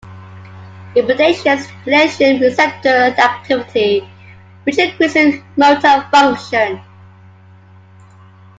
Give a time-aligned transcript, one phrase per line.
[0.95, 2.89] It potentiates glycine receptor
[3.21, 4.09] activity,
[4.63, 6.81] which decreases motor function.